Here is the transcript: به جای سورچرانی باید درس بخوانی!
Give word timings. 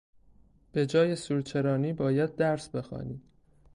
به 0.71 0.85
جای 0.85 1.15
سورچرانی 1.15 1.93
باید 1.93 2.35
درس 2.35 2.69
بخوانی! 2.69 3.21